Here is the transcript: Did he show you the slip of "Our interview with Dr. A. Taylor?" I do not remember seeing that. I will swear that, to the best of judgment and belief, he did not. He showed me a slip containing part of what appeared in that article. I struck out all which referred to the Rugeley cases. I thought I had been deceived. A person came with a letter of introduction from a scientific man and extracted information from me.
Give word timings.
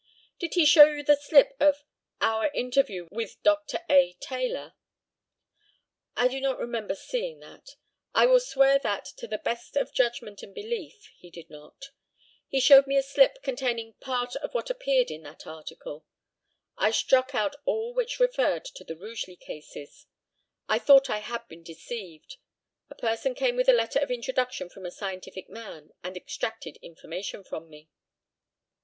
Did 0.39 0.55
he 0.55 0.65
show 0.65 0.85
you 0.85 1.03
the 1.03 1.15
slip 1.15 1.55
of 1.59 1.83
"Our 2.21 2.49
interview 2.55 3.07
with 3.11 3.37
Dr. 3.43 3.81
A. 3.87 4.13
Taylor?" 4.19 4.73
I 6.15 6.27
do 6.27 6.41
not 6.41 6.57
remember 6.57 6.95
seeing 6.95 7.37
that. 7.41 7.75
I 8.15 8.25
will 8.25 8.39
swear 8.39 8.79
that, 8.79 9.05
to 9.17 9.27
the 9.27 9.37
best 9.37 9.75
of 9.77 9.93
judgment 9.93 10.41
and 10.41 10.55
belief, 10.55 11.11
he 11.19 11.29
did 11.29 11.51
not. 11.51 11.91
He 12.47 12.59
showed 12.59 12.87
me 12.87 12.97
a 12.97 13.03
slip 13.03 13.43
containing 13.43 13.93
part 14.01 14.35
of 14.37 14.55
what 14.55 14.71
appeared 14.71 15.11
in 15.11 15.21
that 15.21 15.45
article. 15.45 16.07
I 16.79 16.89
struck 16.89 17.35
out 17.35 17.55
all 17.65 17.93
which 17.93 18.19
referred 18.19 18.65
to 18.65 18.83
the 18.83 18.97
Rugeley 18.97 19.35
cases. 19.35 20.07
I 20.67 20.79
thought 20.79 21.11
I 21.11 21.19
had 21.19 21.47
been 21.47 21.61
deceived. 21.61 22.37
A 22.89 22.95
person 22.95 23.35
came 23.35 23.55
with 23.55 23.69
a 23.69 23.71
letter 23.71 23.99
of 23.99 24.09
introduction 24.09 24.67
from 24.67 24.87
a 24.87 24.89
scientific 24.89 25.47
man 25.47 25.91
and 26.03 26.17
extracted 26.17 26.77
information 26.81 27.43
from 27.43 27.69
me. 27.69 27.91